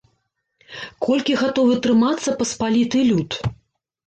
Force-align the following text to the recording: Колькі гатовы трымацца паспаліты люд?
Колькі 1.07 1.35
гатовы 1.41 1.75
трымацца 1.83 2.29
паспаліты 2.41 3.05
люд? 3.13 3.29